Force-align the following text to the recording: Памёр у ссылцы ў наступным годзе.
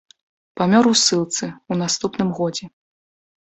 Памёр 0.61 0.83
у 0.91 0.93
ссылцы 1.01 1.47
ў 1.49 1.73
наступным 1.83 2.33
годзе. 2.41 2.65